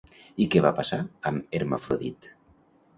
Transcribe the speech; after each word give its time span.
I 0.45 0.47
què 0.55 0.61
va 0.67 0.71
passar 0.79 0.99
amb 1.33 1.55
Hermafrodit? 1.61 2.35